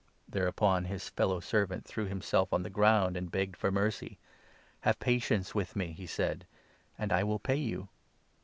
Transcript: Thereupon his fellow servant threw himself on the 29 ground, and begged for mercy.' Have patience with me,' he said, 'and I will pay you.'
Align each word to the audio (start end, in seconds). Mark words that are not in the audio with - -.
Thereupon 0.27 0.85
his 0.85 1.09
fellow 1.09 1.39
servant 1.39 1.85
threw 1.85 2.05
himself 2.05 2.51
on 2.53 2.63
the 2.63 2.71
29 2.71 2.73
ground, 2.73 3.17
and 3.17 3.29
begged 3.31 3.55
for 3.55 3.69
mercy.' 3.71 4.17
Have 4.81 4.97
patience 4.99 5.53
with 5.53 5.75
me,' 5.75 5.91
he 5.93 6.07
said, 6.07 6.47
'and 6.97 7.13
I 7.13 7.23
will 7.23 7.37
pay 7.37 7.57
you.' 7.57 7.87